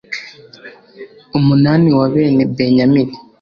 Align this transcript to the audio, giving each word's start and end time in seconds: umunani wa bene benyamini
umunani 1.37 1.89
wa 1.97 2.07
bene 2.13 2.43
benyamini 2.55 3.15